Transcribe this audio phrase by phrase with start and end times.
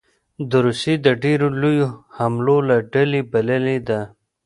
[0.49, 3.99] د روسیې د ډېرو لویو حملو له ډلې بللې ده